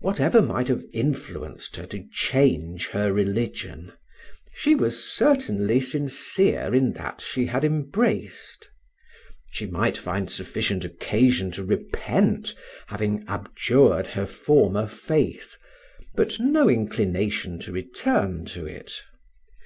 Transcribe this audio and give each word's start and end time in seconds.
Whatever 0.00 0.42
might 0.42 0.68
have 0.68 0.84
influenced 0.92 1.76
her 1.76 1.86
to 1.86 2.04
change 2.12 2.88
her 2.88 3.10
religion, 3.10 3.92
she 4.54 4.74
was 4.74 5.02
certainly 5.02 5.80
sincere 5.80 6.74
in 6.74 6.92
that 6.92 7.22
she 7.22 7.46
had 7.46 7.64
embraced; 7.64 8.68
she 9.50 9.64
might 9.66 9.96
find 9.96 10.30
sufficient 10.30 10.84
occasion 10.84 11.50
to 11.52 11.64
repent 11.64 12.54
having 12.88 13.24
abjured 13.28 14.08
her 14.08 14.26
former 14.26 14.86
faith, 14.86 15.56
but 16.14 16.38
no 16.38 16.68
inclination 16.68 17.58
to 17.60 17.72
return 17.72 18.44
to 18.44 18.66
it. 18.66 19.04